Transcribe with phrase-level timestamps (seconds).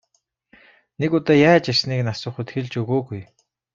[0.99, 3.21] Нэг удаа яаж ирснийг нь асуухад хэлж өгөөгүй.